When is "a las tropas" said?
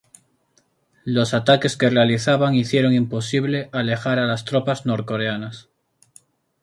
4.17-4.87